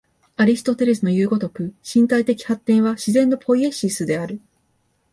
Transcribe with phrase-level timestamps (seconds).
[0.35, 4.41] アリストテレスのいう如く、身体的発展は自然のポイエシスである。